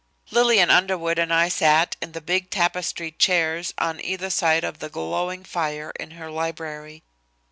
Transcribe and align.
Lillian 0.31 0.71
Underwood 0.71 1.19
and 1.19 1.31
I 1.31 1.47
sat 1.47 1.95
in 2.01 2.13
the 2.13 2.21
big 2.21 2.49
tapestried 2.49 3.19
chairs 3.19 3.71
on 3.77 4.01
either 4.03 4.31
side 4.31 4.63
of 4.63 4.79
the 4.79 4.89
glowing 4.89 5.43
fire 5.43 5.93
in 5.99 6.09
her 6.17 6.31
library. 6.31 7.03